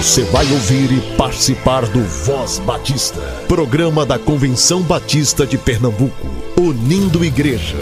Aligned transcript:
Você 0.00 0.24
vai 0.24 0.50
ouvir 0.50 0.90
e 0.92 1.16
participar 1.18 1.84
do 1.84 2.02
Voz 2.02 2.58
Batista, 2.60 3.20
programa 3.46 4.06
da 4.06 4.18
Convenção 4.18 4.80
Batista 4.80 5.46
de 5.46 5.58
Pernambuco, 5.58 6.26
unindo 6.58 7.22
igreja. 7.22 7.76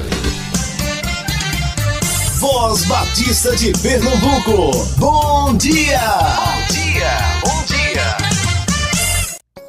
Voz 2.40 2.84
Batista 2.86 3.54
de 3.54 3.70
Pernambuco, 3.80 4.84
bom 4.98 5.56
dia! 5.56 6.00
Bom 6.08 6.72
dia, 6.72 7.18
bom 7.40 7.64
dia! 7.66 8.16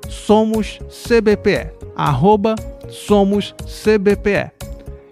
somos 0.08 0.78
CBPE 0.88 1.77
arroba 1.98 2.54
Somos 2.88 3.54
CBPE. 3.66 4.52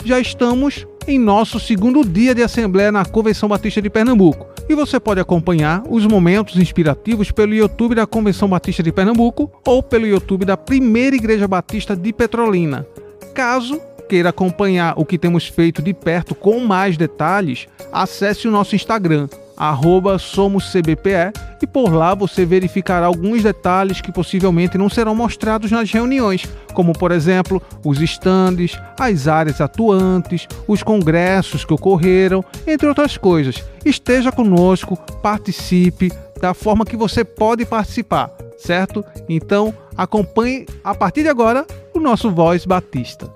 Já 0.04 0.20
estamos 0.20 0.86
em 1.08 1.18
nosso 1.18 1.58
segundo 1.58 2.04
dia 2.04 2.34
de 2.34 2.42
Assembleia 2.42 2.92
na 2.92 3.04
Convenção 3.04 3.48
Batista 3.48 3.82
de 3.82 3.90
Pernambuco 3.90 4.46
e 4.68 4.74
você 4.74 4.98
pode 4.98 5.20
acompanhar 5.20 5.82
os 5.88 6.06
momentos 6.06 6.56
inspirativos 6.56 7.30
pelo 7.30 7.54
YouTube 7.54 7.94
da 7.96 8.06
Convenção 8.06 8.48
Batista 8.48 8.82
de 8.82 8.92
Pernambuco 8.92 9.50
ou 9.66 9.82
pelo 9.82 10.06
YouTube 10.06 10.44
da 10.44 10.56
Primeira 10.56 11.14
Igreja 11.16 11.46
Batista 11.46 11.96
de 11.96 12.12
Petrolina. 12.12 12.86
Caso 13.34 13.80
queira 14.08 14.28
acompanhar 14.30 14.94
o 14.96 15.04
que 15.04 15.18
temos 15.18 15.48
feito 15.48 15.82
de 15.82 15.92
perto 15.92 16.34
com 16.34 16.60
mais 16.60 16.96
detalhes, 16.96 17.66
acesse 17.92 18.46
o 18.46 18.50
nosso 18.52 18.76
Instagram, 18.76 19.28
arroba 19.56 20.18
SomosCBPE, 20.18 21.32
e 21.62 21.66
por 21.66 21.92
lá 21.92 22.14
você 22.14 22.44
verificará 22.44 23.06
alguns 23.06 23.42
detalhes 23.42 24.00
que 24.00 24.12
possivelmente 24.12 24.76
não 24.76 24.88
serão 24.88 25.14
mostrados 25.14 25.70
nas 25.70 25.90
reuniões, 25.90 26.46
como 26.74 26.92
por 26.92 27.10
exemplo 27.10 27.62
os 27.84 28.00
estandes, 28.00 28.78
as 28.98 29.26
áreas 29.26 29.60
atuantes, 29.60 30.46
os 30.68 30.82
congressos 30.82 31.64
que 31.64 31.72
ocorreram, 31.72 32.44
entre 32.66 32.86
outras 32.86 33.16
coisas. 33.16 33.64
Esteja 33.84 34.30
conosco, 34.30 34.96
participe 35.22 36.12
da 36.40 36.52
forma 36.52 36.84
que 36.84 36.96
você 36.96 37.24
pode 37.24 37.64
participar, 37.64 38.30
certo? 38.58 39.04
Então 39.28 39.72
acompanhe 39.96 40.66
a 40.84 40.94
partir 40.94 41.22
de 41.22 41.28
agora 41.28 41.66
o 41.94 42.00
nosso 42.00 42.30
Voz 42.30 42.66
Batista. 42.66 43.32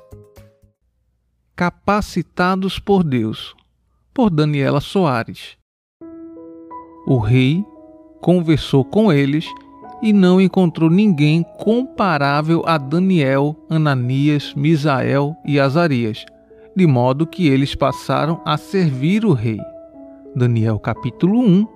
Capacitados 1.57 2.79
por 2.79 3.03
Deus, 3.03 3.55
por 4.15 4.31
Daniela 4.31 4.81
Soares. 4.81 5.60
O 7.07 7.19
rei 7.19 7.65
conversou 8.21 8.85
com 8.85 9.13
eles 9.13 9.47
e 10.03 10.13
não 10.13 10.41
encontrou 10.41 10.91
ninguém 10.91 11.45
comparável 11.59 12.63
a 12.67 12.79
Daniel, 12.79 13.57
Ananias, 13.69 14.55
Misael 14.55 15.35
e 15.45 15.59
Azarias, 15.59 16.25
de 16.77 16.87
modo 16.87 17.27
que 17.27 17.49
eles 17.49 17.75
passaram 17.75 18.41
a 18.45 18.57
servir 18.57 19.25
o 19.25 19.33
rei. 19.33 19.59
Daniel 20.35 20.79
capítulo 20.79 21.41
1, 21.41 21.67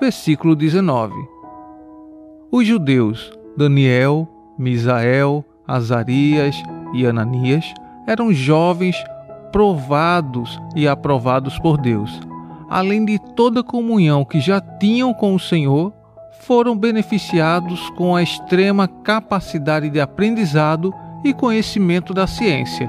versículo 0.00 0.54
19. 0.54 1.14
Os 2.50 2.66
judeus 2.66 3.32
Daniel, 3.56 4.28
Misael, 4.58 5.44
Azarias 5.66 6.54
e 6.94 7.06
Ananias 7.06 7.64
eram 8.06 8.32
jovens 8.32 8.96
provados 9.50 10.60
e 10.76 10.86
aprovados 10.86 11.58
por 11.58 11.78
Deus 11.78 12.20
além 12.68 13.04
de 13.04 13.18
toda 13.34 13.62
comunhão 13.62 14.24
que 14.24 14.40
já 14.40 14.60
tinham 14.60 15.12
com 15.14 15.34
o 15.34 15.40
Senhor, 15.40 15.92
foram 16.40 16.76
beneficiados 16.76 17.90
com 17.90 18.14
a 18.14 18.22
extrema 18.22 18.86
capacidade 18.86 19.90
de 19.90 20.00
aprendizado 20.00 20.92
e 21.24 21.34
conhecimento 21.34 22.14
da 22.14 22.26
ciência. 22.26 22.88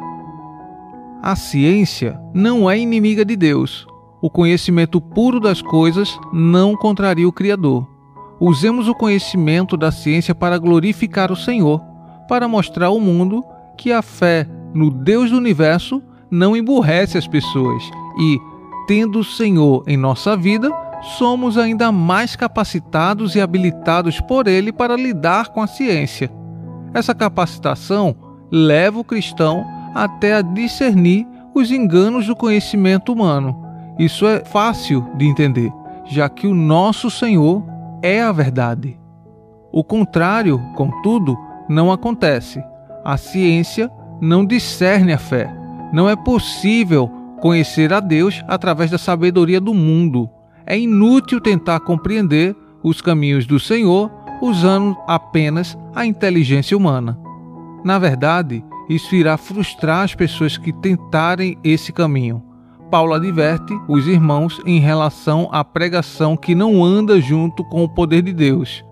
A 1.22 1.36
ciência 1.36 2.20
não 2.34 2.70
é 2.70 2.78
inimiga 2.78 3.26
de 3.26 3.36
Deus. 3.36 3.88
O 4.22 4.30
conhecimento 4.30 5.02
puro 5.02 5.40
das 5.40 5.62
coisas 5.62 6.18
não 6.32 6.76
contraria 6.76 7.28
o 7.28 7.34
Criador. 7.34 7.88
Usemos 8.40 8.88
o 8.88 8.94
conhecimento 8.94 9.76
da 9.76 9.92
ciência 9.92 10.36
para 10.36 10.59
glorificar 10.59 11.32
o 11.32 11.36
Senhor, 11.36 11.82
para 12.28 12.48
mostrar 12.48 12.88
ao 12.88 13.00
mundo 13.00 13.44
que 13.76 13.92
a 13.92 14.02
fé 14.02 14.48
no 14.74 14.92
Deus 14.92 15.32
do 15.32 15.38
universo 15.38 16.02
não 16.30 16.56
emburrece 16.56 17.18
as 17.18 17.28
pessoas 17.28 17.84
e, 18.20 18.38
tendo 18.88 19.20
o 19.20 19.24
Senhor 19.24 19.84
em 19.86 19.98
nossa 19.98 20.36
vida, 20.36 20.72
somos 21.18 21.58
ainda 21.58 21.92
mais 21.92 22.36
capacitados 22.36 23.36
e 23.36 23.42
habilitados 23.42 24.20
por 24.22 24.48
Ele 24.48 24.72
para 24.72 24.96
lidar 24.96 25.50
com 25.50 25.62
a 25.62 25.68
ciência. 25.68 26.31
Essa 26.94 27.14
capacitação 27.14 28.16
leva 28.50 29.00
o 29.00 29.03
cristão 29.03 29.66
até 29.94 30.36
a 30.36 30.42
discernir 30.42 31.28
os 31.53 31.72
enganos 31.72 32.28
do 32.28 32.36
conhecimento 32.36 33.12
humano. 33.12 33.56
Isso 34.00 34.26
é 34.26 34.44
fácil 34.46 35.06
de 35.18 35.26
entender, 35.26 35.72
já 36.06 36.30
que 36.30 36.47
o 36.47 36.53
nosso 36.53 37.09
Senhor 37.09 37.64
é 38.02 38.22
a 38.22 38.31
verdade. 38.31 39.00
O 39.72 39.84
contrário, 39.84 40.59
contudo, 40.76 41.38
não 41.68 41.92
acontece. 41.92 42.64
A 43.03 43.18
ciência 43.18 43.92
não 44.22 44.46
discerne 44.46 45.14
a 45.14 45.18
fé. 45.18 45.53
Não 45.92 46.09
é 46.09 46.16
possível 46.16 47.12
conhecer 47.42 47.94
a 47.94 48.00
Deus 48.00 48.44
através 48.48 48.92
da 48.92 48.98
sabedoria 48.98 49.59
do 49.59 49.74
mundo. 49.74 50.30
É 50.66 50.78
inútil 50.78 51.40
tentar 51.40 51.80
compreender 51.80 52.56
os 52.84 53.02
caminhos 53.02 53.46
do 53.46 53.59
Senhor 53.59 54.12
usando 54.42 54.96
apenas 55.08 55.78
a 55.96 56.06
inteligência 56.06 56.78
humana. 56.78 57.18
Na 57.84 57.97
verdade, 57.97 58.64
isso 58.90 59.16
irá 59.16 59.38
frustrar 59.38 60.03
as 60.03 60.16
pessoas 60.16 60.58
que 60.58 60.72
tentarem 60.72 61.58
esse 61.64 61.92
caminho. 61.92 62.44
Paulo 62.90 63.14
adverte 63.14 63.74
os 63.88 64.08
irmãos 64.08 64.62
em 64.66 64.80
relação 64.80 65.50
à 65.52 65.64
pregação 65.64 66.38
que 66.38 66.56
não 66.56 66.84
anda 66.84 67.20
junto 67.20 67.64
com 67.66 67.84
o 67.84 67.90
poder 67.90 68.22
de 68.22 68.31
Deus. 68.31 68.84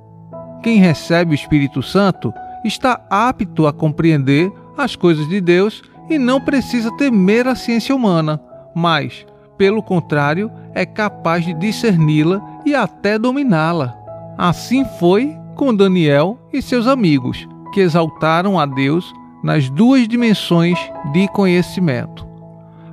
Quem 0.61 0.77
recebe 0.77 1.31
o 1.31 1.35
Espírito 1.35 1.81
Santo 1.81 2.33
está 2.65 3.05
apto 3.09 3.67
a 3.67 3.73
compreender 3.73 4.51
as 4.77 4.95
coisas 4.95 5.27
de 5.29 5.39
Deus 5.39 5.81
e 6.09 6.17
não 6.17 6.39
precisa 6.39 6.91
temer 6.97 7.47
a 7.47 7.55
ciência 7.55 7.95
humana, 7.95 8.41
mas, 8.73 9.25
pelo 9.57 9.81
contrário, 9.81 10.51
é 10.73 10.85
capaz 10.85 11.45
de 11.45 11.53
discerni-la 11.53 12.41
e 12.65 12.75
até 12.75 13.17
dominá-la. 13.17 13.95
Assim 14.37 14.85
foi 14.99 15.35
com 15.55 15.73
Daniel 15.73 16.37
e 16.51 16.61
seus 16.61 16.87
amigos, 16.87 17.47
que 17.73 17.79
exaltaram 17.79 18.59
a 18.59 18.65
Deus 18.65 19.13
nas 19.43 19.69
duas 19.69 20.07
dimensões 20.07 20.77
de 21.11 21.27
conhecimento. 21.29 22.25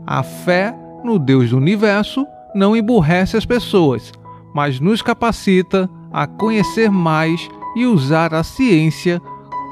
A 0.06 0.22
fé 0.22 0.74
no 1.04 1.18
Deus 1.18 1.50
do 1.50 1.56
universo 1.56 2.26
não 2.54 2.76
emburrece 2.76 3.36
as 3.36 3.44
pessoas, 3.44 4.12
mas 4.54 4.78
nos 4.78 5.02
capacita 5.02 5.88
a 6.12 6.26
conhecer 6.26 6.90
mais 6.90 7.48
e 7.74 7.86
usar 7.86 8.34
a 8.34 8.42
ciência 8.42 9.20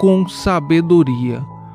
com 0.00 0.26
sabedoria 0.26 1.44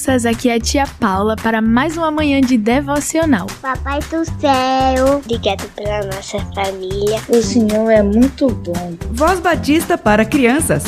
Crianças! 0.00 0.24
Aqui 0.24 0.48
é 0.48 0.54
a 0.54 0.60
tia 0.60 0.86
Paula 0.98 1.36
para 1.36 1.60
mais 1.60 1.96
uma 1.96 2.10
manhã 2.10 2.40
de 2.40 2.56
devocional. 2.56 3.46
Papai 3.60 4.00
do 4.00 4.24
céu, 4.40 5.18
obrigado 5.18 5.68
pela 5.74 6.02
nossa 6.06 6.38
família. 6.54 7.20
O 7.28 7.42
Senhor 7.42 7.90
é 7.90 8.02
muito 8.02 8.48
bom. 8.48 8.96
Voz 9.12 9.40
Batista 9.40 9.98
para 9.98 10.24
crianças. 10.24 10.84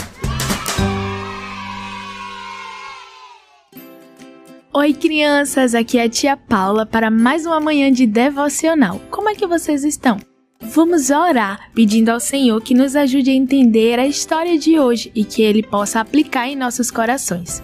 Oi, 4.75 4.95
crianças! 4.95 5.75
Aqui 5.75 5.99
é 5.99 6.05
a 6.05 6.09
tia 6.09 6.37
Paula 6.37 6.87
para 6.87 7.11
mais 7.11 7.45
uma 7.45 7.61
manhã 7.61 7.93
de 7.93 8.07
devocional. 8.07 8.99
Como 9.11 9.29
é 9.29 9.35
que 9.35 9.47
vocês 9.47 9.85
estão? 9.85 10.17
Vamos 10.61 11.11
orar 11.11 11.71
pedindo 11.75 12.09
ao 12.09 12.21
Senhor 12.21 12.63
que 12.63 12.73
nos 12.73 12.97
ajude 12.97 13.31
a 13.31 13.35
entender 13.35 13.99
a 13.99 14.07
história 14.07 14.57
de 14.57 14.79
hoje 14.79 15.13
e 15.15 15.25
que 15.25 15.43
Ele 15.43 15.63
possa 15.63 16.01
aplicar 16.01 16.49
em 16.49 16.57
nossos 16.57 16.91
corações. 16.91 17.63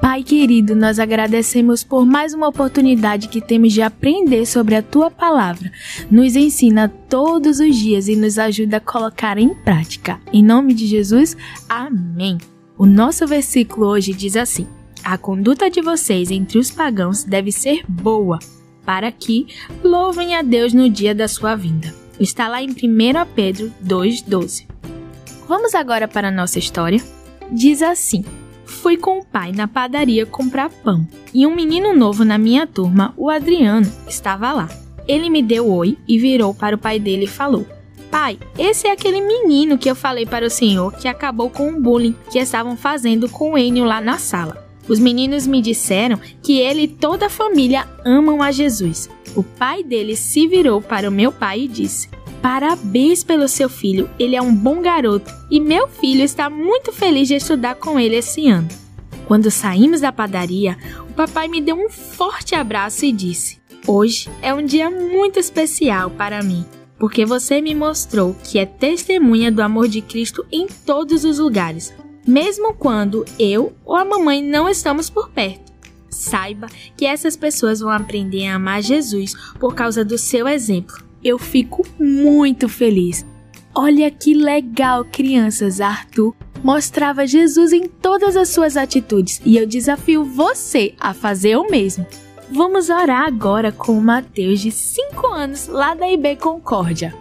Pai 0.00 0.22
querido, 0.22 0.76
nós 0.76 0.98
agradecemos 0.98 1.82
por 1.82 2.04
mais 2.04 2.34
uma 2.34 2.48
oportunidade 2.48 3.28
que 3.28 3.40
temos 3.40 3.72
de 3.72 3.80
aprender 3.80 4.46
sobre 4.46 4.74
a 4.74 4.82
tua 4.82 5.10
palavra. 5.10 5.72
Nos 6.10 6.36
ensina 6.36 6.88
todos 7.08 7.60
os 7.60 7.74
dias 7.74 8.06
e 8.06 8.14
nos 8.14 8.38
ajuda 8.38 8.76
a 8.76 8.80
colocar 8.80 9.38
em 9.38 9.54
prática. 9.54 10.20
Em 10.32 10.42
nome 10.42 10.74
de 10.74 10.86
Jesus, 10.86 11.36
amém. 11.68 12.38
O 12.76 12.84
nosso 12.84 13.26
versículo 13.26 13.86
hoje 13.86 14.12
diz 14.12 14.36
assim: 14.36 14.66
A 15.02 15.16
conduta 15.16 15.70
de 15.70 15.80
vocês 15.80 16.30
entre 16.30 16.58
os 16.58 16.70
pagãos 16.70 17.24
deve 17.24 17.50
ser 17.50 17.82
boa, 17.88 18.38
para 18.84 19.10
que 19.10 19.46
louvem 19.82 20.34
a 20.34 20.42
Deus 20.42 20.74
no 20.74 20.90
dia 20.90 21.14
da 21.14 21.26
sua 21.26 21.56
vinda. 21.56 21.92
Está 22.20 22.48
lá 22.48 22.62
em 22.62 22.70
1 22.70 22.74
Pedro 23.34 23.72
2,12. 23.84 24.66
Vamos 25.48 25.74
agora 25.74 26.06
para 26.06 26.28
a 26.28 26.32
nossa 26.32 26.58
história? 26.58 27.02
Diz 27.50 27.82
assim. 27.82 28.24
Fui 28.66 28.96
com 28.96 29.20
o 29.20 29.24
pai 29.24 29.52
na 29.52 29.68
padaria 29.68 30.26
comprar 30.26 30.68
pão 30.68 31.06
e 31.32 31.46
um 31.46 31.54
menino 31.54 31.94
novo 31.94 32.24
na 32.24 32.36
minha 32.36 32.66
turma, 32.66 33.14
o 33.16 33.30
Adriano, 33.30 33.90
estava 34.08 34.52
lá. 34.52 34.68
Ele 35.06 35.30
me 35.30 35.42
deu 35.42 35.70
oi 35.70 35.96
e 36.06 36.18
virou 36.18 36.52
para 36.52 36.74
o 36.74 36.78
pai 36.78 36.98
dele 36.98 37.24
e 37.24 37.28
falou: 37.28 37.64
Pai, 38.10 38.38
esse 38.58 38.88
é 38.88 38.90
aquele 38.90 39.20
menino 39.20 39.78
que 39.78 39.88
eu 39.88 39.94
falei 39.94 40.26
para 40.26 40.46
o 40.46 40.50
senhor 40.50 40.92
que 40.94 41.06
acabou 41.06 41.48
com 41.48 41.70
o 41.70 41.80
bullying 41.80 42.14
que 42.30 42.38
estavam 42.38 42.76
fazendo 42.76 43.28
com 43.28 43.52
o 43.52 43.58
Enio 43.58 43.84
lá 43.84 44.00
na 44.00 44.18
sala. 44.18 44.66
Os 44.88 44.98
meninos 44.98 45.46
me 45.46 45.62
disseram 45.62 46.18
que 46.42 46.58
ele 46.58 46.82
e 46.82 46.88
toda 46.88 47.26
a 47.26 47.30
família 47.30 47.86
amam 48.04 48.42
a 48.42 48.50
Jesus. 48.50 49.08
O 49.34 49.42
pai 49.42 49.82
dele 49.82 50.16
se 50.16 50.46
virou 50.46 50.80
para 50.80 51.08
o 51.08 51.12
meu 51.12 51.30
pai 51.30 51.62
e 51.62 51.68
disse: 51.68 52.08
Parabéns 52.48 53.24
pelo 53.24 53.48
seu 53.48 53.68
filho, 53.68 54.08
ele 54.20 54.36
é 54.36 54.40
um 54.40 54.54
bom 54.54 54.80
garoto 54.80 55.34
e 55.50 55.58
meu 55.58 55.88
filho 55.88 56.22
está 56.22 56.48
muito 56.48 56.92
feliz 56.92 57.26
de 57.26 57.34
estudar 57.34 57.74
com 57.74 57.98
ele 57.98 58.14
esse 58.14 58.48
ano. 58.48 58.68
Quando 59.26 59.50
saímos 59.50 60.00
da 60.00 60.12
padaria, 60.12 60.78
o 61.10 61.12
papai 61.12 61.48
me 61.48 61.60
deu 61.60 61.74
um 61.74 61.90
forte 61.90 62.54
abraço 62.54 63.04
e 63.04 63.10
disse: 63.10 63.58
Hoje 63.84 64.30
é 64.40 64.54
um 64.54 64.64
dia 64.64 64.88
muito 64.88 65.40
especial 65.40 66.08
para 66.08 66.40
mim, 66.40 66.64
porque 67.00 67.26
você 67.26 67.60
me 67.60 67.74
mostrou 67.74 68.36
que 68.44 68.60
é 68.60 68.64
testemunha 68.64 69.50
do 69.50 69.60
amor 69.60 69.88
de 69.88 70.00
Cristo 70.00 70.46
em 70.52 70.68
todos 70.68 71.24
os 71.24 71.40
lugares, 71.40 71.92
mesmo 72.24 72.74
quando 72.74 73.24
eu 73.40 73.72
ou 73.84 73.96
a 73.96 74.04
mamãe 74.04 74.40
não 74.40 74.68
estamos 74.68 75.10
por 75.10 75.30
perto. 75.30 75.72
Saiba 76.08 76.68
que 76.96 77.06
essas 77.06 77.36
pessoas 77.36 77.80
vão 77.80 77.90
aprender 77.90 78.46
a 78.46 78.54
amar 78.54 78.84
Jesus 78.84 79.34
por 79.58 79.74
causa 79.74 80.04
do 80.04 80.16
seu 80.16 80.46
exemplo 80.46 81.05
eu 81.26 81.38
fico 81.38 81.84
muito 81.98 82.68
feliz. 82.68 83.24
Olha 83.74 84.10
que 84.10 84.32
legal, 84.32 85.04
crianças! 85.04 85.80
Arthur 85.80 86.34
mostrava 86.62 87.26
Jesus 87.26 87.72
em 87.72 87.86
todas 87.86 88.36
as 88.36 88.48
suas 88.48 88.76
atitudes 88.76 89.40
e 89.44 89.56
eu 89.56 89.66
desafio 89.66 90.24
você 90.24 90.94
a 90.98 91.12
fazer 91.12 91.56
o 91.56 91.70
mesmo. 91.70 92.06
Vamos 92.50 92.88
orar 92.88 93.26
agora 93.26 93.72
com 93.72 93.92
o 93.92 94.00
Mateus, 94.00 94.60
de 94.60 94.70
5 94.70 95.26
anos, 95.26 95.66
lá 95.66 95.94
da 95.94 96.08
IB 96.08 96.36
Concórdia. 96.36 97.14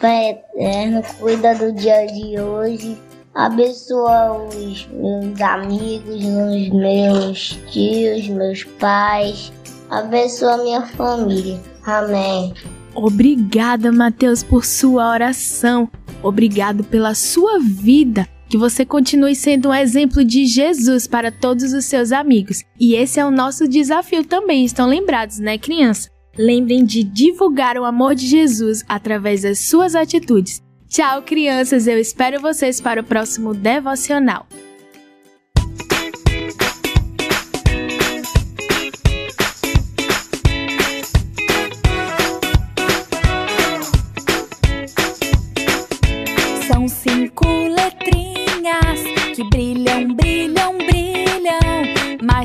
Pai 0.00 0.30
eterno, 0.30 1.02
cuida 1.18 1.54
do 1.54 1.72
dia 1.72 2.06
de 2.06 2.40
hoje. 2.40 2.98
Abençoa 3.34 4.32
os 4.48 4.86
meus 4.88 5.40
amigos, 5.40 6.16
os 6.16 6.68
meus 6.70 7.58
tios, 7.70 8.28
meus 8.28 8.64
pais. 8.64 9.52
Abençoa 9.90 10.56
minha 10.58 10.86
família. 10.86 11.60
Amém. 11.84 12.54
Obrigada, 12.96 13.92
Mateus, 13.92 14.42
por 14.42 14.64
sua 14.64 15.10
oração. 15.10 15.88
Obrigado 16.22 16.82
pela 16.82 17.14
sua 17.14 17.58
vida. 17.60 18.26
Que 18.48 18.56
você 18.56 18.86
continue 18.86 19.34
sendo 19.34 19.68
um 19.68 19.74
exemplo 19.74 20.24
de 20.24 20.46
Jesus 20.46 21.06
para 21.06 21.30
todos 21.30 21.72
os 21.74 21.84
seus 21.84 22.10
amigos. 22.10 22.62
E 22.80 22.94
esse 22.94 23.20
é 23.20 23.26
o 23.26 23.30
nosso 23.30 23.68
desafio 23.68 24.24
também. 24.24 24.64
Estão 24.64 24.86
lembrados, 24.88 25.38
né, 25.38 25.58
criança? 25.58 26.08
Lembrem 26.38 26.84
de 26.84 27.02
divulgar 27.02 27.76
o 27.76 27.84
amor 27.84 28.14
de 28.14 28.26
Jesus 28.26 28.82
através 28.88 29.42
das 29.42 29.68
suas 29.68 29.94
atitudes. 29.94 30.62
Tchau, 30.88 31.22
crianças. 31.22 31.86
Eu 31.86 31.98
espero 31.98 32.40
vocês 32.40 32.80
para 32.80 33.00
o 33.00 33.04
próximo 33.04 33.52
devocional. 33.52 34.46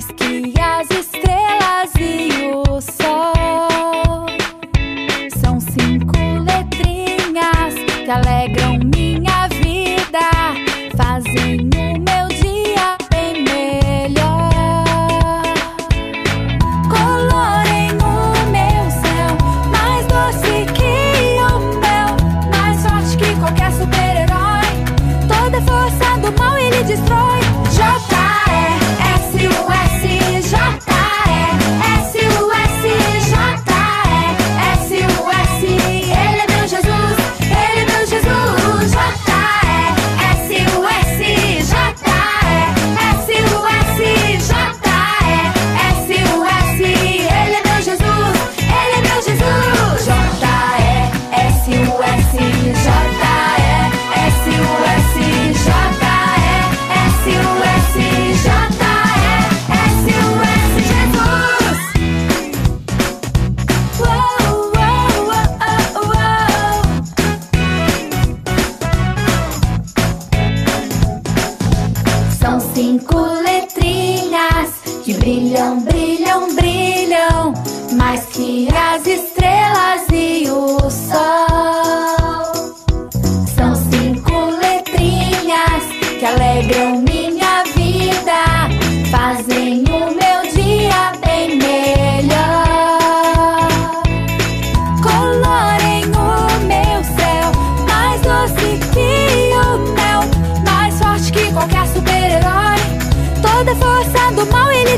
husky. 0.01 0.60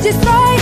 just 0.03 0.21
throw 0.21 0.52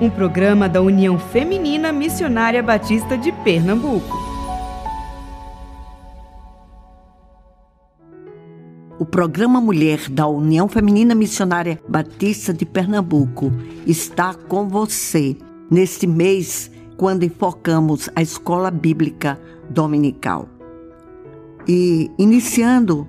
um 0.00 0.08
programa 0.08 0.66
da 0.66 0.80
União 0.80 1.18
Feminina 1.18 1.92
Missionária 1.92 2.62
Batista 2.62 3.18
de 3.18 3.30
Pernambuco. 3.30 4.16
O 8.98 9.04
programa 9.04 9.60
Mulher 9.60 10.08
da 10.08 10.26
União 10.26 10.66
Feminina 10.68 11.14
Missionária 11.14 11.78
Batista 11.86 12.54
de 12.54 12.64
Pernambuco 12.64 13.52
está 13.86 14.32
com 14.32 14.66
você 14.68 15.36
neste 15.70 16.06
mês, 16.06 16.70
quando 16.96 17.24
enfocamos 17.24 18.08
a 18.16 18.22
escola 18.22 18.70
bíblica 18.70 19.38
dominical. 19.68 20.48
E 21.68 22.10
iniciando, 22.18 23.06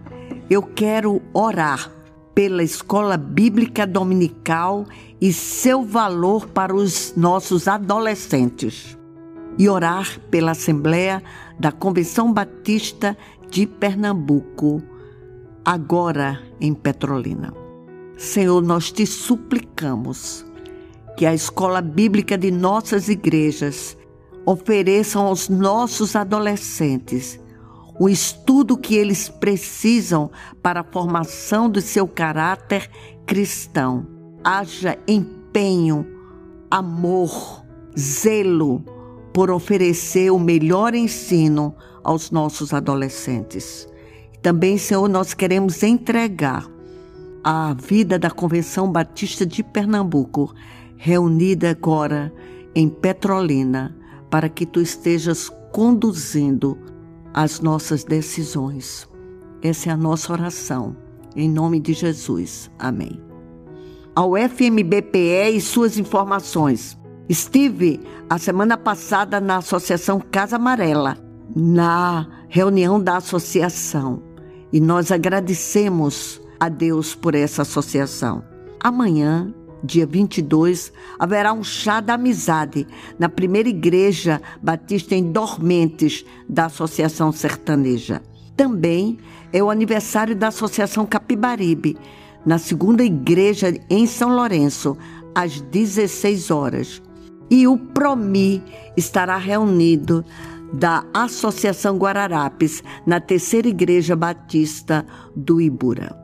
eu 0.50 0.62
quero 0.62 1.22
orar 1.34 1.90
pela 2.36 2.64
escola 2.64 3.16
bíblica 3.16 3.88
dominical 3.88 4.86
e 5.22 5.32
seu 5.32 5.84
valor 5.84 6.48
para 6.48 6.76
os 6.76 7.14
nossos 7.16 7.68
adolescentes. 7.68 8.98
E 9.58 9.70
orar 9.70 10.20
pela 10.32 10.52
Assembleia 10.52 11.22
da 11.60 11.72
Convenção 11.72 12.34
Batista 12.34 13.16
de 13.50 13.68
Pernambuco, 13.68 14.82
agora 15.64 16.42
em 16.60 16.74
Petrolina. 16.74 17.54
Senhor, 18.18 18.64
nós 18.64 18.92
te 18.92 19.06
suplicamos 19.06 20.46
que 21.18 21.26
a 21.26 21.34
escola 21.34 21.82
bíblica 21.82 22.38
de 22.38 22.50
nossas 22.50 23.10
igrejas 23.10 23.96
ofereçam 24.46 25.28
aos 25.28 25.50
nossos 25.50 26.16
adolescentes 26.16 27.40
o 28.00 28.10
estudo 28.10 28.78
que 28.78 28.96
eles 28.96 29.30
precisam 29.30 30.32
para 30.64 30.80
a 30.80 30.84
formação 30.84 31.70
do 31.70 31.82
seu 31.82 32.08
caráter 32.08 32.90
cristão. 33.28 34.21
Haja 34.44 34.98
empenho, 35.08 36.06
amor, 36.70 37.64
zelo 37.98 38.84
por 39.34 39.50
oferecer 39.50 40.32
o 40.32 40.40
melhor 40.40 40.94
ensino 40.96 41.76
aos 42.04 42.32
nossos 42.32 42.74
adolescentes. 42.74 43.88
Também, 44.42 44.78
Senhor, 44.78 45.08
nós 45.08 45.34
queremos 45.34 45.84
entregar 45.84 46.68
a 47.44 47.74
vida 47.74 48.18
da 48.18 48.30
Convenção 48.30 48.92
Batista 48.92 49.46
de 49.46 49.64
Pernambuco, 49.64 50.54
reunida 50.98 51.72
agora 51.72 52.34
em 52.74 52.90
Petrolina, 52.90 53.96
para 54.30 54.50
que 54.50 54.66
tu 54.66 54.82
estejas 54.82 55.50
conduzindo 55.72 56.78
as 57.34 57.60
nossas 57.60 58.04
decisões. 58.04 59.08
Essa 59.62 59.90
é 59.90 59.94
a 59.94 59.98
nossa 59.98 60.34
oração. 60.34 60.96
Em 61.36 61.50
nome 61.50 61.80
de 61.80 61.94
Jesus. 61.94 62.70
Amém. 62.78 63.31
Ao 64.14 64.34
FMBPE 64.36 65.56
e 65.56 65.62
suas 65.62 65.98
informações. 65.98 66.98
Estive 67.30 68.02
a 68.30 68.38
semana 68.38 68.78
passada 68.78 69.40
na 69.40 69.58
Associação 69.58 70.20
Casa 70.20 70.58
Amarela, 70.58 71.18
na 71.56 72.28
reunião 72.50 73.02
da 73.02 73.18
associação, 73.18 74.22
e 74.74 74.82
nós 74.82 75.14
agradecemos 75.14 76.42
a 76.60 76.68
Deus 76.68 77.16
por 77.16 77.36
essa 77.36 77.62
associação. 77.62 78.44
Amanhã 78.82 79.54
dia 79.82 80.06
22, 80.06 80.92
haverá 81.18 81.54
um 81.54 81.64
chá 81.64 82.02
da 82.02 82.16
amizade 82.16 82.86
na 83.18 83.30
primeira 83.30 83.70
igreja 83.70 84.42
batista 84.62 85.16
em 85.16 85.32
Dormentes 85.32 86.26
da 86.48 86.66
Associação 86.66 87.32
Sertaneja. 87.32 88.22
Também 88.56 89.18
é 89.52 89.64
o 89.64 89.70
aniversário 89.70 90.36
da 90.36 90.50
Associação 90.50 91.06
Capibaribe, 91.06 91.98
na 92.46 92.58
segunda 92.58 93.04
igreja 93.04 93.74
em 93.90 94.06
São 94.06 94.36
Lourenço, 94.36 94.98
às 95.34 95.62
16 95.62 96.52
horas. 96.52 97.02
E 97.50 97.68
o 97.68 97.78
Promi 97.78 98.64
estará 98.96 99.38
reunido 99.38 100.24
da 100.74 101.04
Associação 101.14 101.98
Guararapes, 101.98 102.82
na 103.06 103.20
terceira 103.20 103.68
igreja 103.68 104.16
batista 104.16 105.06
do 105.36 105.60
Ibura. 105.60 106.16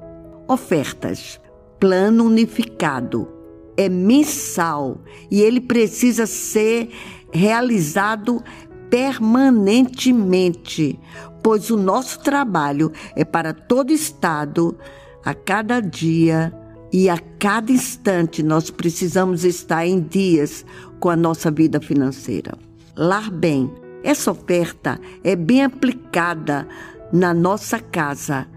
Ofertas: 0.48 1.40
Plano 1.80 2.26
Unificado 2.26 3.28
é 3.76 3.90
mensal 3.90 5.02
e 5.30 5.42
ele 5.42 5.60
precisa 5.60 6.26
ser 6.26 6.90
realizado 7.32 8.42
permanentemente, 8.90 10.98
pois 11.44 11.70
o 11.70 11.78
nosso 11.78 12.22
trabalho 12.22 12.92
é 13.16 13.26
para 13.26 13.54
todo 13.54 13.92
estado, 13.92 14.78
a 15.27 15.34
cada 15.34 15.81
dia 15.81 16.53
e 16.89 17.10
a 17.10 17.17
cada 17.38 17.69
instante 17.69 18.41
nós 18.41 18.72
precisamos 18.72 19.43
estar 19.43 19.86
em 19.86 20.00
dias 20.00 20.65
com 21.01 21.10
a 21.10 21.17
nossa 21.17 21.51
vida 21.51 21.81
financeira. 21.81 22.57
Lar 22.96 23.29
Bem, 23.29 23.69
essa 24.05 24.31
oferta 24.31 24.98
é 25.25 25.36
bem 25.36 25.65
aplicada 25.65 26.65
na 27.12 27.34
nossa 27.34 27.77
casa. 27.77 28.48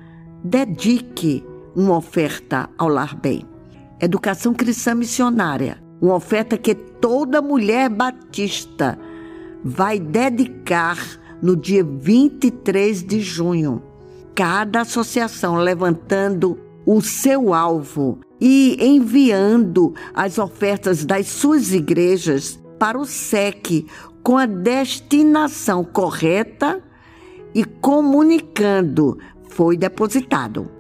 Dedique 0.45 1.45
uma 1.75 1.97
oferta 1.97 2.71
ao 2.79 2.89
Lar 2.89 3.17
Bem. 3.17 3.45
Educação 4.01 4.55
Cristã 4.55 4.95
Missionária, 4.95 5.83
uma 6.01 6.15
oferta 6.15 6.57
que 6.57 6.77
toda 6.77 7.43
mulher 7.43 7.91
batista 7.91 8.97
vai 9.65 9.99
dedicar 9.99 10.99
no 11.43 11.57
dia 11.57 11.83
23 11.83 13.03
de 13.03 13.19
junho. 13.19 13.90
Cada 14.35 14.83
associação 14.83 15.57
levantando 15.57 16.59
o 16.87 17.01
seu 17.01 17.53
alvo 17.53 18.21
e 18.41 18.77
enviando 18.81 19.95
as 20.15 20.39
ofertas 20.39 21.05
das 21.05 21.27
suas 21.27 21.73
igrejas 21.73 22.59
para 22.79 22.99
o 22.99 23.05
SEC 23.05 23.87
com 24.23 24.39
a 24.39 24.47
destinação 24.47 25.85
correta 25.85 26.83
e 27.55 27.65
comunicando 27.65 29.19
foi 29.49 29.77
depositado 29.77 30.80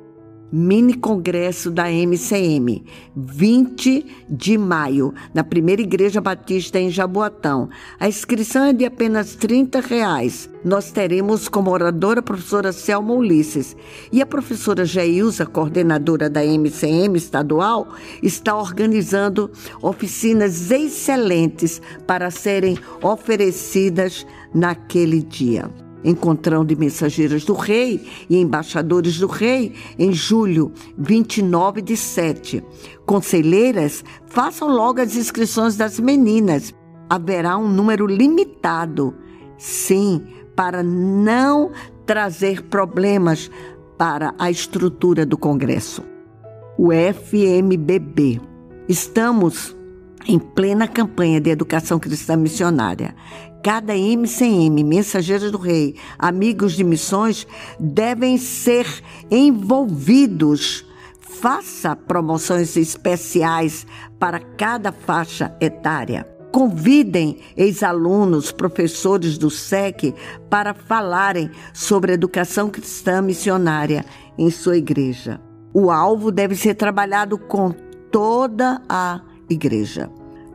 mini 0.53 0.95
congresso 0.95 1.71
da 1.71 1.91
MCM, 1.91 2.85
20 3.15 4.07
de 4.29 4.59
maio, 4.59 5.15
na 5.33 5.45
primeira 5.45 5.83
igreja 5.83 6.21
batista 6.21 6.79
em 6.79 6.91
Jaboatão. 6.91 7.69
A 7.99 8.09
inscrição 8.09 8.65
é 8.65 8.73
de 8.73 8.85
apenas 8.85 9.35
30 9.35 9.81
reais. 9.81 10.51
Nós 10.65 10.91
teremos 10.91 11.49
como 11.49 11.71
oradora 11.71 12.21
a 12.21 12.23
professora 12.23 12.73
Selma 12.73 13.15
Ulisses 13.15 13.77
e 14.13 14.21
a 14.21 14.27
professora 14.27 14.85
Geilza, 14.85 15.47
coordenadora 15.47 16.29
da 16.29 16.45
MCM 16.45 17.17
estadual, 17.17 17.89
está 18.23 18.57
organizando 18.57 19.51
oficinas 19.81 20.71
excelentes 20.71 21.81
para 22.07 22.31
serem 22.31 22.79
oferecidas 23.03 24.27
naquele 24.55 25.23
dia 25.23 25.71
encontrão 26.05 26.65
de 26.65 26.75
mensageiras 26.77 27.45
do 27.45 27.55
rei 27.55 28.07
e 28.29 28.37
embaixadores 28.37 29.19
do 29.19 29.27
rei, 29.27 29.75
em 29.99 30.13
julho 30.13 30.73
29 30.97 31.83
de 31.83 31.97
7. 31.97 32.65
Conselheiras, 33.07 34.05
façam 34.27 34.69
logo 34.69 35.01
as 35.01 35.17
inscrições 35.17 35.77
das 35.77 35.99
meninas. 35.99 36.75
Haverá 37.09 37.57
um 37.57 37.69
número 37.69 38.07
limitado. 38.07 39.15
Sim, 39.59 40.23
para 40.55 40.83
não 40.83 41.71
trazer 42.07 42.63
problemas 42.63 43.51
para 43.99 44.35
a 44.39 44.51
estrutura 44.51 45.27
do 45.27 45.37
Congresso. 45.37 46.03
O 46.79 46.91
FMBB. 46.93 48.41
Estamos 48.89 49.77
em 50.27 50.39
plena 50.39 50.89
campanha 50.89 51.41
de 51.41 51.51
educação 51.51 51.99
cristã 51.99 52.37
missionária. 52.37 53.15
Cada 53.63 53.95
MCM, 53.95 54.83
Mensageiros 54.83 55.51
do 55.51 55.59
Rei, 55.59 55.95
Amigos 56.19 56.73
de 56.73 56.83
Missões, 56.83 57.47
devem 57.79 58.39
ser 58.39 58.87
envolvidos. 59.31 60.87
Faça 61.21 61.95
promoções 61.95 62.77
especiais 62.77 63.87
para 64.19 64.41
cada 64.41 64.91
faixa 64.93 65.55
etária. 65.61 66.27
Convidem 66.51 67.39
ex-alunos, 67.57 68.51
professores 68.51 69.37
do 69.37 69.51
SEC 69.51 70.15
para 70.49 70.75
falarem 70.75 71.51
sobre 71.73 72.13
educação 72.13 72.71
cristã 72.71 73.23
missionária 73.23 74.05
em 74.39 74.51
sua 74.51 74.77
igreja. 74.77 75.41
O 75.73 75.91
alvo 75.91 76.33
deve 76.33 76.57
ser 76.57 76.75
trabalhado 76.75 77.39
com 77.39 77.73
toda 78.11 78.83
a 78.89 79.21
igreja. 79.49 80.11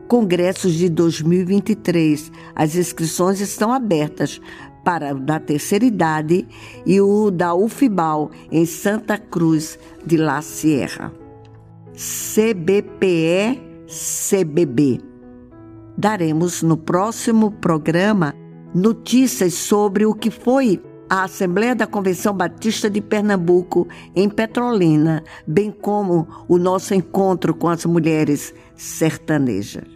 Congressos 0.08 0.74
de 0.74 0.88
2023. 0.88 2.30
As 2.54 2.76
inscrições 2.76 3.40
estão 3.40 3.72
abertas 3.72 4.40
para 4.84 5.14
o 5.14 5.18
da 5.18 5.40
terceira 5.40 5.84
idade 5.84 6.46
e 6.86 7.00
o 7.00 7.30
da 7.30 7.54
UFIBAL 7.54 8.30
em 8.52 8.64
Santa 8.64 9.18
Cruz 9.18 9.78
de 10.06 10.16
La 10.16 10.40
Sierra. 10.42 11.12
CBPE 11.92 13.66
CBB. 13.86 15.00
Daremos 15.96 16.62
no 16.62 16.76
próximo 16.76 17.50
programa 17.50 18.34
notícias 18.74 19.54
sobre 19.54 20.04
o 20.04 20.14
que 20.14 20.30
foi 20.30 20.82
a 21.08 21.24
Assembleia 21.24 21.74
da 21.74 21.86
Convenção 21.86 22.34
Batista 22.34 22.90
de 22.90 23.00
Pernambuco 23.00 23.86
em 24.14 24.28
Petrolina, 24.28 25.22
bem 25.46 25.70
como 25.70 26.26
o 26.48 26.58
nosso 26.58 26.94
encontro 26.94 27.54
com 27.54 27.68
as 27.68 27.84
mulheres 27.86 28.52
sertanejas. 28.74 29.95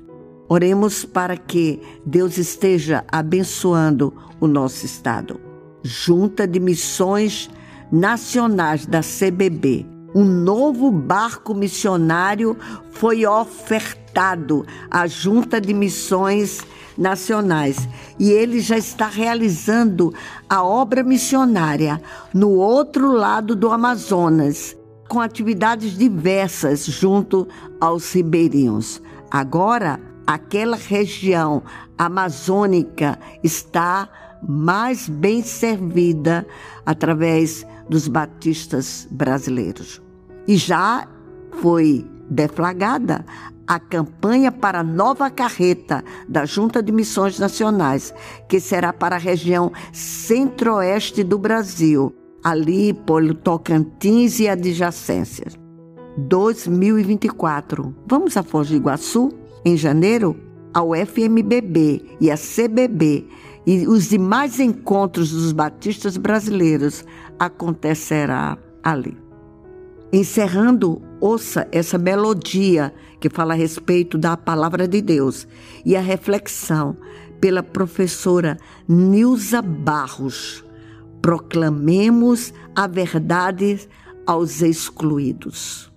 Oremos 0.53 1.05
para 1.05 1.37
que 1.37 1.81
Deus 2.05 2.37
esteja 2.37 3.05
abençoando 3.07 4.13
o 4.41 4.49
nosso 4.49 4.85
estado. 4.85 5.41
Junta 5.81 6.45
de 6.45 6.59
Missões 6.59 7.49
Nacionais 7.93 8.85
da 8.85 8.99
CBB. 9.01 9.87
Um 10.13 10.25
novo 10.25 10.91
barco 10.91 11.55
missionário 11.55 12.57
foi 12.91 13.25
ofertado 13.25 14.67
à 14.91 15.07
Junta 15.07 15.61
de 15.61 15.73
Missões 15.73 16.59
Nacionais 16.99 17.89
e 18.19 18.33
ele 18.33 18.59
já 18.59 18.77
está 18.77 19.07
realizando 19.07 20.13
a 20.49 20.65
obra 20.65 21.05
missionária 21.05 22.03
no 22.35 22.51
outro 22.57 23.13
lado 23.13 23.55
do 23.55 23.71
Amazonas, 23.71 24.77
com 25.09 25.21
atividades 25.21 25.97
diversas 25.97 26.87
junto 26.87 27.47
aos 27.81 28.13
ribeirinhos. 28.13 29.01
Agora, 29.31 30.10
aquela 30.35 30.77
região 30.77 31.63
amazônica 31.99 33.19
está 33.43 34.09
mais 34.47 35.09
bem 35.09 35.43
servida 35.43 36.47
através 36.87 37.67
dos 37.89 38.07
batistas 38.07 39.09
brasileiros. 39.11 40.01
E 40.47 40.57
já 40.57 41.09
foi 41.61 42.09
deflagrada 42.31 43.25
a 43.67 43.81
campanha 43.81 44.53
para 44.53 44.81
a 44.81 44.85
nova 44.85 45.29
carreta 45.31 46.05
da 46.29 46.45
Junta 46.45 46.81
de 46.81 46.93
Missões 46.93 47.39
Nacionais, 47.39 48.15
que 48.49 48.61
será 48.61 48.93
para 48.93 49.17
a 49.17 49.19
região 49.19 49.73
centro-oeste 49.93 51.25
do 51.25 51.39
Brasil, 51.39 52.15
ali 52.43 52.95
por 52.95 53.35
Tocantins 53.35 54.39
e 54.39 54.49
adjacências. 54.49 55.59
2024. 56.17 57.95
Vamos 58.07 58.37
a 58.37 58.45
Foz 58.45 58.69
do 58.69 58.77
Iguaçu? 58.77 59.40
Em 59.65 59.77
janeiro, 59.77 60.37
a 60.73 60.83
UFMBB 60.83 62.17
e 62.21 62.31
a 62.31 62.37
CBB 62.37 63.27
e 63.67 63.87
os 63.87 64.09
demais 64.09 64.59
encontros 64.59 65.31
dos 65.33 65.53
batistas 65.53 66.17
brasileiros 66.17 67.05
acontecerá 67.39 68.57
ali. 68.83 69.17
Encerrando, 70.13 71.01
ouça 71.21 71.69
essa 71.71 71.99
melodia 71.99 72.93
que 73.21 73.29
fala 73.29 73.53
a 73.53 73.57
respeito 73.57 74.17
da 74.17 74.37
palavra 74.37 74.89
de 74.89 75.03
Deus 75.03 75.47
e 75.85 75.95
a 75.95 76.01
reflexão 76.01 76.97
pela 77.41 77.63
professora 77.63 78.57
Nilza 78.89 79.61
Barros. 79.61 80.65
Proclamemos 81.21 82.53
a 82.75 82.87
verdade 82.87 83.89
aos 84.27 84.63
excluídos. 84.63 85.90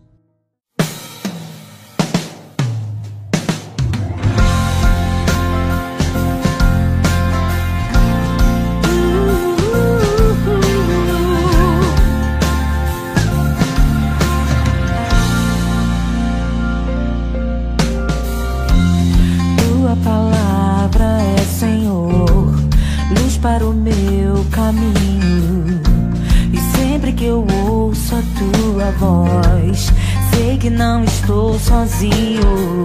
Sozinho. 31.94 32.84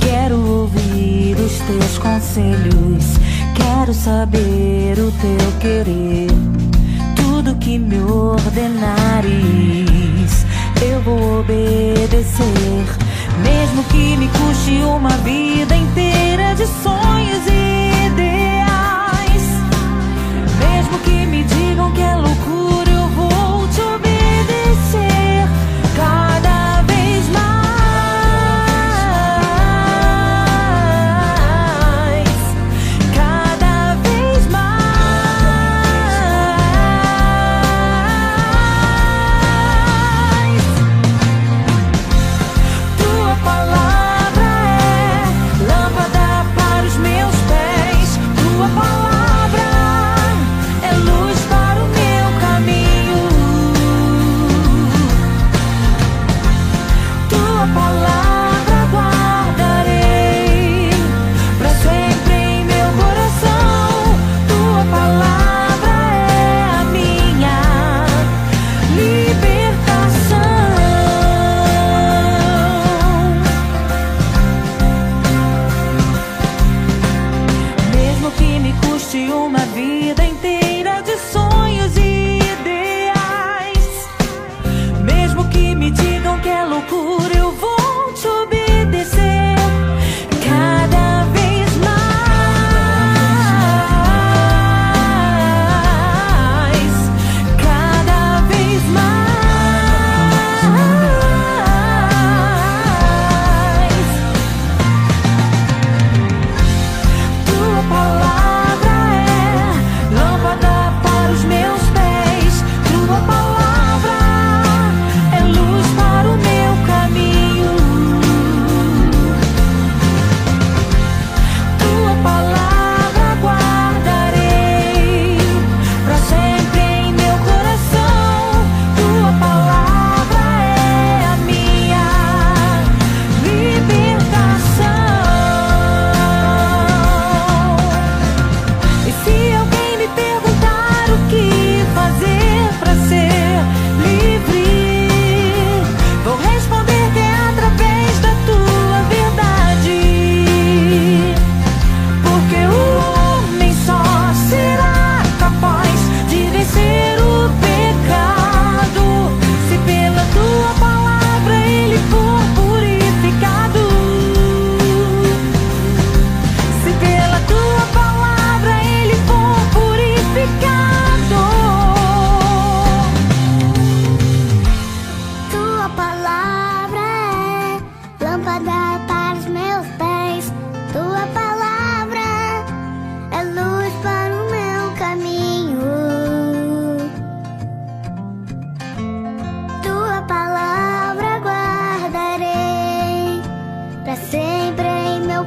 Quero 0.00 0.36
ouvir 0.36 1.36
os 1.36 1.58
teus 1.60 1.98
conselhos, 1.98 3.04
quero 3.54 3.94
saber 3.94 4.98
o 4.98 5.10
teu 5.12 5.58
querer. 5.60 6.13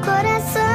corazón. 0.07 0.66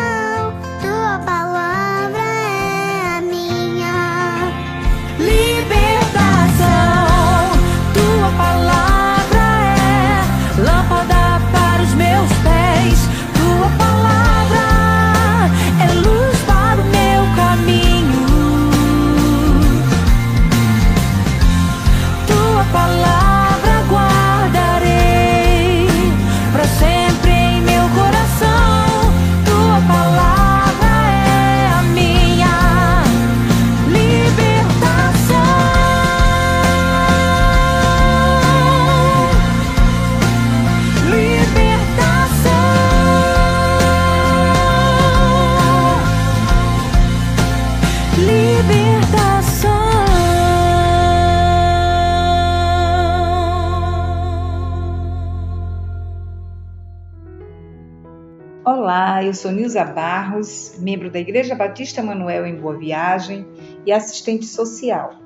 Olá, 58.65 59.25
eu 59.25 59.35
sou 59.35 59.51
Nilza 59.51 59.85
Barros, 59.85 60.77
membro 60.79 61.11
da 61.11 61.19
Igreja 61.19 61.53
Batista 61.53 62.01
Manuel 62.01 62.47
em 62.47 62.55
Boa 62.55 62.79
Viagem 62.79 63.45
e 63.85 63.91
assistente 63.91 64.45
social. 64.45 65.17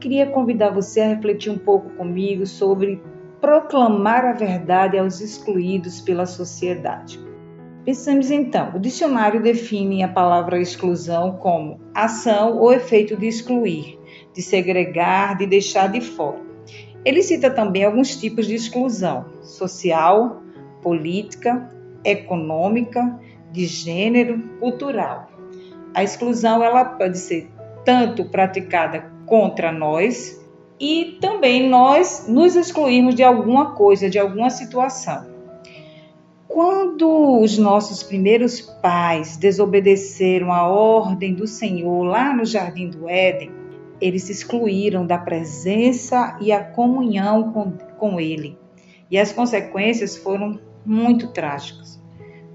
Queria 0.00 0.26
convidar 0.26 0.70
você 0.70 1.00
a 1.00 1.06
refletir 1.06 1.52
um 1.52 1.58
pouco 1.58 1.88
comigo 1.90 2.44
sobre 2.48 3.00
proclamar 3.40 4.24
a 4.24 4.32
verdade 4.32 4.98
aos 4.98 5.20
excluídos 5.20 6.00
pela 6.00 6.26
sociedade. 6.26 7.20
Pensamos 7.84 8.28
então, 8.28 8.72
o 8.74 8.80
dicionário 8.80 9.40
define 9.40 10.02
a 10.02 10.08
palavra 10.08 10.60
exclusão 10.60 11.36
como 11.36 11.78
ação 11.94 12.58
ou 12.58 12.72
efeito 12.72 13.16
de 13.16 13.28
excluir, 13.28 14.00
de 14.34 14.42
segregar, 14.42 15.38
de 15.38 15.46
deixar 15.46 15.86
de 15.92 16.00
fora. 16.00 16.40
Ele 17.04 17.22
cita 17.22 17.50
também 17.50 17.84
alguns 17.84 18.16
tipos 18.16 18.48
de 18.48 18.56
exclusão: 18.56 19.26
social, 19.42 20.42
política, 20.82 21.70
econômica, 22.04 23.18
de 23.52 23.66
gênero, 23.66 24.38
cultural. 24.58 25.30
A 25.94 26.04
exclusão 26.04 26.62
ela 26.62 26.84
pode 26.84 27.18
ser 27.18 27.50
tanto 27.84 28.24
praticada 28.24 29.10
contra 29.26 29.72
nós 29.72 30.40
e 30.78 31.18
também 31.20 31.68
nós 31.68 32.26
nos 32.28 32.56
excluirmos 32.56 33.14
de 33.14 33.22
alguma 33.22 33.72
coisa, 33.74 34.08
de 34.08 34.18
alguma 34.18 34.50
situação. 34.50 35.26
Quando 36.48 37.40
os 37.40 37.58
nossos 37.58 38.02
primeiros 38.02 38.60
pais 38.60 39.36
desobedeceram 39.36 40.52
a 40.52 40.66
ordem 40.66 41.34
do 41.34 41.46
Senhor 41.46 42.02
lá 42.02 42.34
no 42.34 42.44
jardim 42.44 42.88
do 42.88 43.08
Éden, 43.08 43.52
eles 44.00 44.24
se 44.24 44.32
excluíram 44.32 45.06
da 45.06 45.18
presença 45.18 46.36
e 46.40 46.50
a 46.50 46.64
comunhão 46.64 47.52
com, 47.52 47.72
com 47.98 48.18
Ele. 48.18 48.58
E 49.10 49.18
as 49.18 49.32
consequências 49.32 50.16
foram 50.16 50.58
muito 50.84 51.28
trágicas: 51.28 52.00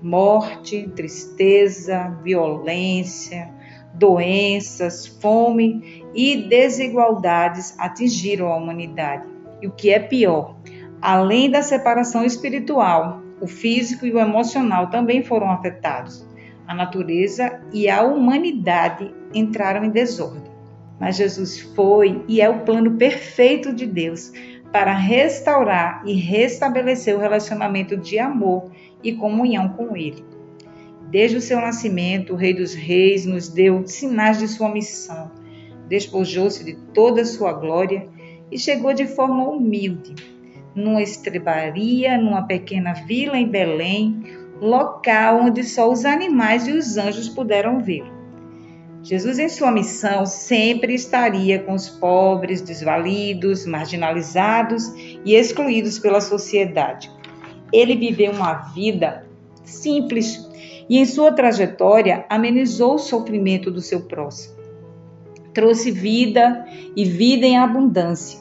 morte, 0.01 0.89
tristeza, 0.95 2.17
violência, 2.23 3.49
doenças, 3.93 5.07
fome 5.07 6.03
e 6.13 6.47
desigualdades 6.47 7.75
atingiram 7.79 8.51
a 8.51 8.57
humanidade. 8.57 9.27
E 9.61 9.67
o 9.67 9.71
que 9.71 9.89
é 9.89 9.99
pior, 9.99 10.55
além 11.01 11.49
da 11.49 11.61
separação 11.61 12.23
espiritual, 12.25 13.21
o 13.41 13.47
físico 13.47 14.05
e 14.05 14.13
o 14.13 14.19
emocional 14.19 14.89
também 14.89 15.23
foram 15.23 15.49
afetados. 15.49 16.25
A 16.67 16.73
natureza 16.73 17.61
e 17.71 17.89
a 17.89 18.03
humanidade 18.03 19.13
entraram 19.33 19.85
em 19.85 19.89
desordem. 19.89 20.51
Mas 20.99 21.17
Jesus 21.17 21.59
foi 21.59 22.23
e 22.27 22.41
é 22.41 22.49
o 22.49 22.61
plano 22.61 22.91
perfeito 22.91 23.73
de 23.73 23.85
Deus 23.85 24.31
para 24.75 24.93
restaurar 24.93 26.03
e 26.05 26.15
restabelecer 26.15 27.15
o 27.15 27.17
relacionamento 27.17 27.95
de 27.95 28.19
amor 28.19 28.71
e 29.01 29.13
comunhão 29.13 29.69
com 29.69 29.95
Ele. 29.95 30.21
Desde 31.09 31.37
o 31.37 31.41
seu 31.41 31.61
nascimento, 31.61 32.33
o 32.33 32.35
Rei 32.35 32.53
dos 32.53 32.73
Reis 32.73 33.25
nos 33.25 33.47
deu 33.47 33.87
sinais 33.87 34.37
de 34.37 34.49
sua 34.49 34.67
missão, 34.67 35.31
despojou-se 35.87 36.61
de 36.61 36.75
toda 36.93 37.21
a 37.21 37.25
sua 37.25 37.53
glória 37.53 38.09
e 38.51 38.59
chegou 38.59 38.93
de 38.93 39.07
forma 39.07 39.47
humilde, 39.47 40.13
numa 40.75 41.01
estrebaria, 41.01 42.17
numa 42.17 42.41
pequena 42.41 42.91
vila 42.91 43.37
em 43.37 43.47
Belém, 43.47 44.23
local 44.59 45.39
onde 45.43 45.63
só 45.63 45.89
os 45.89 46.03
animais 46.03 46.67
e 46.67 46.73
os 46.73 46.97
anjos 46.97 47.29
puderam 47.29 47.79
vê-lo. 47.79 48.14
Jesus, 49.05 49.37
em 49.37 49.47
sua 49.47 49.71
missão, 49.71 50.25
sempre 50.25 50.95
estaria 50.95 51.59
com 51.59 51.73
os 51.73 51.87
pobres, 51.87 52.59
desvalidos, 52.59 53.63
marginalizados 53.63 54.91
e 55.23 55.35
excluídos 55.35 55.99
pela 55.99 56.19
sociedade. 56.19 57.11
Ele 57.71 57.95
viveu 57.95 58.31
uma 58.31 58.53
vida 58.73 59.27
simples 59.63 60.49
e, 60.89 60.97
em 60.97 61.05
sua 61.05 61.31
trajetória, 61.31 62.25
amenizou 62.27 62.95
o 62.95 62.99
sofrimento 62.99 63.69
do 63.69 63.79
seu 63.79 64.01
próximo. 64.01 64.55
Trouxe 65.53 65.91
vida 65.91 66.65
e 66.95 67.05
vida 67.05 67.45
em 67.45 67.59
abundância. 67.59 68.39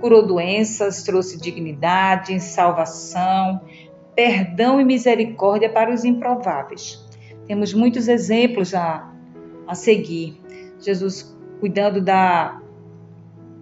Curou 0.00 0.26
doenças, 0.26 1.04
trouxe 1.04 1.38
dignidade, 1.38 2.40
salvação, 2.40 3.60
perdão 4.16 4.80
e 4.80 4.84
misericórdia 4.84 5.70
para 5.70 5.94
os 5.94 6.04
improváveis. 6.04 6.98
Temos 7.46 7.72
muitos 7.72 8.08
exemplos 8.08 8.74
a 8.74 9.19
a 9.70 9.74
seguir. 9.74 10.36
Jesus 10.80 11.36
cuidando 11.60 12.00
da, 12.00 12.60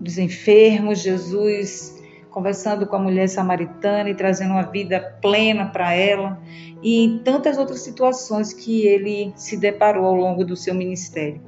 dos 0.00 0.16
enfermos, 0.16 1.00
Jesus 1.00 1.96
conversando 2.30 2.86
com 2.86 2.96
a 2.96 3.00
mulher 3.00 3.28
samaritana 3.28 4.10
e 4.10 4.14
trazendo 4.14 4.52
uma 4.52 4.62
vida 4.62 5.00
plena 5.20 5.66
para 5.66 5.92
ela, 5.92 6.40
e 6.82 7.04
em 7.04 7.18
tantas 7.18 7.58
outras 7.58 7.80
situações 7.80 8.52
que 8.52 8.86
ele 8.86 9.32
se 9.34 9.56
deparou 9.56 10.06
ao 10.06 10.14
longo 10.14 10.44
do 10.44 10.54
seu 10.54 10.74
ministério. 10.74 11.40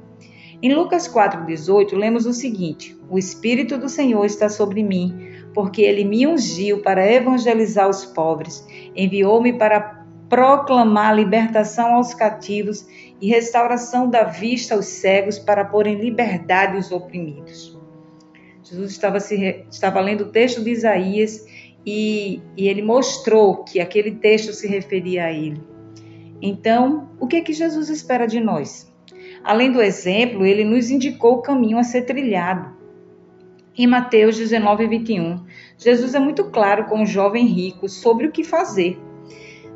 Em 0.61 0.73
Lucas 0.73 1.07
4,18, 1.07 1.95
lemos 1.95 2.25
o 2.25 2.33
seguinte: 2.33 2.97
O 3.09 3.17
Espírito 3.17 3.77
do 3.77 3.87
Senhor 3.87 4.25
está 4.25 4.49
sobre 4.49 4.83
mim, 4.83 5.29
porque 5.53 5.81
ele 5.81 6.03
me 6.03 6.27
ungiu 6.27 6.81
para 6.81 7.09
evangelizar 7.09 7.89
os 7.89 8.05
pobres, 8.05 8.67
enviou-me 8.95 9.53
para 9.53 10.01
proclamar 10.27 11.15
libertação 11.15 11.95
aos 11.95 12.13
cativos 12.13 12.85
e 13.21 13.29
restauração 13.29 14.09
da 14.09 14.23
vista 14.23 14.73
aos 14.73 14.87
cegos 14.87 15.37
para 15.37 15.63
pôr 15.63 15.85
em 15.85 15.95
liberdade 15.95 16.77
os 16.77 16.91
oprimidos. 16.91 17.79
Jesus 18.63 18.91
estava, 18.91 19.19
se, 19.19 19.65
estava 19.69 19.99
lendo 20.01 20.21
o 20.21 20.31
texto 20.31 20.63
de 20.63 20.71
Isaías 20.71 21.45
e, 21.85 22.41
e 22.57 22.67
ele 22.67 22.81
mostrou 22.81 23.63
que 23.63 23.79
aquele 23.79 24.11
texto 24.11 24.53
se 24.53 24.67
referia 24.67 25.25
a 25.25 25.31
ele. 25.31 25.61
Então, 26.41 27.09
o 27.19 27.27
que 27.27 27.35
é 27.35 27.41
que 27.41 27.53
Jesus 27.53 27.89
espera 27.89 28.25
de 28.25 28.39
nós? 28.39 28.91
Além 29.43 29.71
do 29.71 29.81
exemplo, 29.81 30.45
ele 30.45 30.63
nos 30.63 30.89
indicou 30.89 31.35
o 31.35 31.41
caminho 31.41 31.77
a 31.77 31.83
ser 31.83 32.03
trilhado. 32.03 32.71
Em 33.77 33.87
Mateus 33.87 34.37
19, 34.37 34.87
21, 34.87 35.43
Jesus 35.77 36.13
é 36.13 36.19
muito 36.19 36.45
claro 36.45 36.85
com 36.85 37.03
o 37.03 37.05
jovem 37.05 37.45
rico 37.45 37.87
sobre 37.87 38.27
o 38.27 38.31
que 38.31 38.43
fazer. 38.43 38.99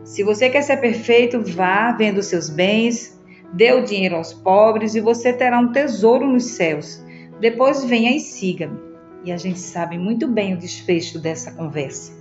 Se 0.03 0.23
você 0.23 0.49
quer 0.49 0.61
ser 0.61 0.77
perfeito, 0.77 1.41
vá, 1.41 1.91
venda 1.91 2.19
os 2.19 2.27
seus 2.27 2.49
bens, 2.49 3.14
dê 3.53 3.73
o 3.73 3.83
dinheiro 3.83 4.15
aos 4.15 4.33
pobres 4.33 4.95
e 4.95 5.01
você 5.01 5.33
terá 5.33 5.59
um 5.59 5.71
tesouro 5.71 6.27
nos 6.27 6.45
céus. 6.45 7.03
Depois 7.39 7.83
venha 7.83 8.15
e 8.15 8.19
siga-me. 8.19 8.79
E 9.23 9.31
a 9.31 9.37
gente 9.37 9.59
sabe 9.59 9.97
muito 9.97 10.27
bem 10.27 10.53
o 10.53 10.57
desfecho 10.57 11.19
dessa 11.19 11.51
conversa. 11.51 12.13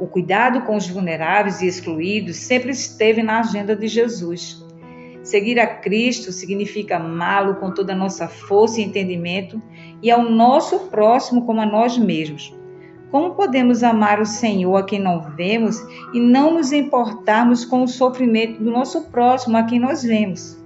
O 0.00 0.06
cuidado 0.06 0.62
com 0.62 0.76
os 0.76 0.88
vulneráveis 0.88 1.60
e 1.60 1.66
excluídos 1.66 2.36
sempre 2.36 2.70
esteve 2.70 3.22
na 3.22 3.40
agenda 3.40 3.76
de 3.76 3.86
Jesus. 3.86 4.64
Seguir 5.22 5.60
a 5.60 5.66
Cristo 5.66 6.32
significa 6.32 6.96
amá-lo 6.96 7.56
com 7.56 7.70
toda 7.70 7.92
a 7.92 7.96
nossa 7.96 8.26
força 8.26 8.80
e 8.80 8.84
entendimento 8.84 9.62
e 10.02 10.10
ao 10.10 10.22
nosso 10.22 10.80
próximo 10.88 11.46
como 11.46 11.60
a 11.60 11.66
nós 11.66 11.96
mesmos. 11.96 12.52
Como 13.12 13.34
podemos 13.34 13.82
amar 13.82 14.22
o 14.22 14.24
Senhor 14.24 14.74
a 14.74 14.82
quem 14.82 14.98
não 14.98 15.20
vemos 15.36 15.76
e 16.14 16.18
não 16.18 16.54
nos 16.54 16.72
importarmos 16.72 17.62
com 17.62 17.82
o 17.82 17.88
sofrimento 17.88 18.64
do 18.64 18.70
nosso 18.70 19.02
próximo 19.10 19.58
a 19.58 19.64
quem 19.64 19.78
nós 19.78 20.02
vemos? 20.02 20.56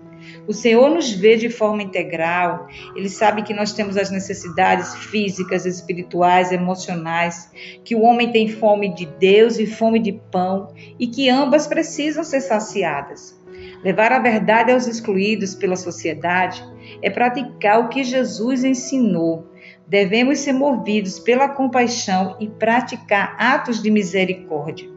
O 0.46 0.52
Senhor 0.52 0.88
nos 0.88 1.10
vê 1.10 1.36
de 1.36 1.50
forma 1.50 1.82
integral, 1.82 2.68
Ele 2.94 3.08
sabe 3.08 3.42
que 3.42 3.52
nós 3.52 3.72
temos 3.72 3.96
as 3.96 4.12
necessidades 4.12 4.94
físicas, 4.94 5.66
espirituais, 5.66 6.52
emocionais, 6.52 7.50
que 7.84 7.96
o 7.96 8.02
homem 8.02 8.30
tem 8.30 8.46
fome 8.46 8.94
de 8.94 9.06
Deus 9.06 9.58
e 9.58 9.66
fome 9.66 9.98
de 9.98 10.12
pão 10.12 10.72
e 11.00 11.08
que 11.08 11.28
ambas 11.28 11.66
precisam 11.66 12.22
ser 12.22 12.42
saciadas. 12.42 13.36
Levar 13.82 14.12
a 14.12 14.20
verdade 14.20 14.70
aos 14.70 14.86
excluídos 14.86 15.56
pela 15.56 15.74
sociedade 15.74 16.64
é 17.02 17.10
praticar 17.10 17.80
o 17.80 17.88
que 17.88 18.04
Jesus 18.04 18.62
ensinou 18.62 19.48
devemos 19.86 20.40
ser 20.40 20.52
movidos 20.52 21.18
pela 21.18 21.48
compaixão 21.48 22.36
e 22.40 22.48
praticar 22.48 23.36
atos 23.38 23.82
de 23.82 23.90
misericórdia. 23.90 24.88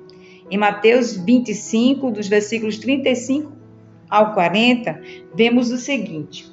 Em 0.50 0.58
Mateus 0.58 1.16
25, 1.16 2.12
dos 2.12 2.28
versículos 2.28 2.80
35 2.80 3.52
ao 4.10 4.34
40, 4.34 5.00
vemos 5.36 5.70
o 5.72 5.78
seguinte: 5.78 6.50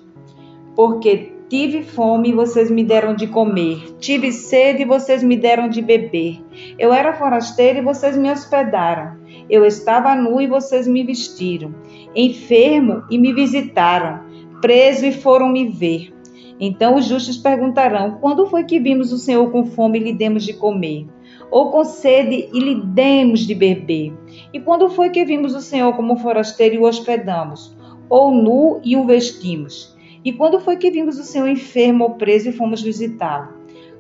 Porque 0.74 1.32
tive 1.48 1.82
fome 1.82 2.28
e 2.28 2.34
vocês 2.34 2.70
me 2.70 2.84
deram 2.84 3.14
de 3.14 3.26
comer, 3.26 3.96
tive 3.98 4.32
sede 4.32 4.82
e 4.82 4.86
vocês 4.86 5.22
me 5.22 5.36
deram 5.36 5.68
de 5.68 5.80
beber. 5.80 6.42
Eu 6.78 6.92
era 6.92 7.14
forasteiro 7.14 7.78
e 7.78 7.82
vocês 7.82 8.16
me 8.16 8.30
hospedaram. 8.30 9.16
Eu 9.48 9.64
estava 9.64 10.14
nu 10.14 10.40
e 10.40 10.46
vocês 10.46 10.86
me 10.86 11.02
vestiram, 11.02 11.74
enfermo 12.14 13.04
e 13.10 13.16
me 13.16 13.32
visitaram, 13.32 14.24
preso 14.60 15.06
e 15.06 15.12
foram 15.12 15.48
me 15.48 15.68
ver. 15.68 16.15
Então 16.58 16.96
os 16.96 17.04
justos 17.04 17.36
perguntarão: 17.36 18.18
Quando 18.20 18.46
foi 18.46 18.64
que 18.64 18.80
vimos 18.80 19.12
o 19.12 19.18
Senhor 19.18 19.50
com 19.50 19.66
fome 19.66 19.98
e 19.98 20.02
lhe 20.02 20.12
demos 20.12 20.44
de 20.44 20.52
comer? 20.52 21.06
Ou 21.50 21.70
com 21.70 21.84
sede 21.84 22.48
e 22.52 22.58
lhe 22.58 22.74
demos 22.74 23.40
de 23.40 23.54
beber? 23.54 24.12
E 24.52 24.60
quando 24.60 24.88
foi 24.88 25.10
que 25.10 25.24
vimos 25.24 25.54
o 25.54 25.60
Senhor 25.60 25.94
como 25.94 26.16
forasteiro 26.16 26.76
e 26.76 26.78
o 26.78 26.84
hospedamos? 26.84 27.76
Ou 28.08 28.30
nu 28.30 28.80
e 28.82 28.96
o 28.96 29.04
vestimos? 29.04 29.96
E 30.24 30.32
quando 30.32 30.58
foi 30.58 30.76
que 30.76 30.90
vimos 30.90 31.18
o 31.18 31.22
Senhor 31.22 31.48
enfermo 31.48 32.04
ou 32.04 32.10
preso 32.14 32.48
e 32.48 32.52
fomos 32.52 32.82
visitá-lo? 32.82 33.54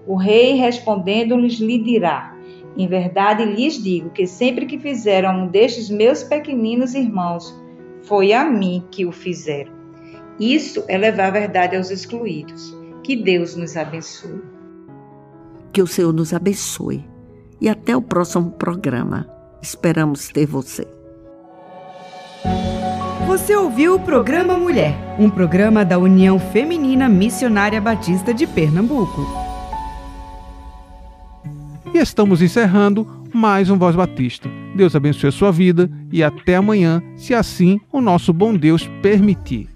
O 0.06 0.16
rei 0.16 0.54
respondendo-lhes 0.54 1.60
lhe 1.60 1.78
dirá: 1.78 2.36
Em 2.76 2.88
verdade 2.88 3.44
lhes 3.44 3.82
digo 3.82 4.10
que 4.10 4.26
sempre 4.26 4.66
que 4.66 4.78
fizeram 4.78 5.44
um 5.44 5.48
destes 5.48 5.90
meus 5.90 6.22
pequeninos 6.22 6.94
irmãos 6.94 7.54
foi 8.02 8.32
a 8.32 8.44
mim 8.44 8.84
que 8.90 9.04
o 9.04 9.12
fizeram. 9.12 9.75
Isso 10.38 10.84
é 10.86 10.98
levar 10.98 11.28
a 11.28 11.30
verdade 11.30 11.76
aos 11.76 11.90
excluídos. 11.90 12.74
Que 13.02 13.16
Deus 13.16 13.56
nos 13.56 13.76
abençoe. 13.76 14.42
Que 15.72 15.80
o 15.80 15.86
Senhor 15.86 16.12
nos 16.12 16.34
abençoe. 16.34 17.04
E 17.60 17.68
até 17.68 17.96
o 17.96 18.02
próximo 18.02 18.50
programa. 18.50 19.26
Esperamos 19.62 20.28
ter 20.28 20.46
você. 20.46 20.86
Você 23.26 23.56
ouviu 23.56 23.94
o 23.94 24.00
programa 24.00 24.56
Mulher, 24.56 24.94
um 25.18 25.28
programa 25.28 25.84
da 25.84 25.98
União 25.98 26.38
Feminina 26.38 27.08
Missionária 27.08 27.80
Batista 27.80 28.32
de 28.32 28.46
Pernambuco. 28.46 29.26
E 31.94 31.98
estamos 31.98 32.42
encerrando 32.42 33.06
mais 33.32 33.70
um 33.70 33.78
Voz 33.78 33.96
Batista. 33.96 34.48
Deus 34.74 34.94
abençoe 34.94 35.28
a 35.28 35.32
sua 35.32 35.50
vida 35.50 35.90
e 36.12 36.22
até 36.22 36.56
amanhã, 36.56 37.02
se 37.16 37.34
assim 37.34 37.80
o 37.90 38.00
nosso 38.00 38.32
bom 38.32 38.54
Deus 38.54 38.88
permitir. 39.00 39.75